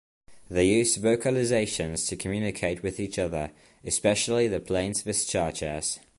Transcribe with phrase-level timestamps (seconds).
[0.49, 3.51] They use vocalizations to communicate with each other,
[3.83, 5.99] especially the plains viscachas.